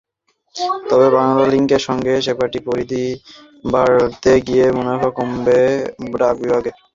তবে 0.89 1.07
বাংলালিংকের 1.17 1.81
সঙ্গে 1.87 2.13
সেবাটির 2.25 2.63
পরিধি 2.67 3.05
বাড়াতে 3.65 4.31
গিয়ে 4.47 4.65
মুনাফা 4.77 5.09
কমবে 5.17 5.59
ডাক 6.13 6.35
বিভাগের। 6.41 6.75